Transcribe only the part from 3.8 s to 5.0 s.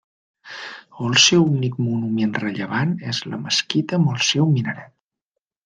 amb el seu minaret.